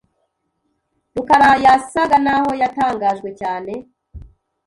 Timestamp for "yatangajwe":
2.61-3.29